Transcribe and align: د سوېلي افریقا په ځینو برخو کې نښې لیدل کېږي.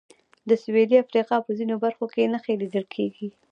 د 0.49 0.51
سوېلي 0.63 0.95
افریقا 1.03 1.37
په 1.45 1.51
ځینو 1.57 1.75
برخو 1.83 2.05
کې 2.13 2.29
نښې 2.33 2.55
لیدل 2.61 2.85
کېږي. 2.95 3.27